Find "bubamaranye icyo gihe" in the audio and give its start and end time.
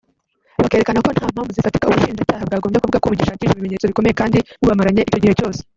4.61-5.33